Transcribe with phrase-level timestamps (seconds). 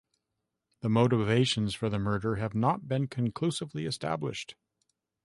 [0.81, 4.55] The motives for the murder have not been conclusively established.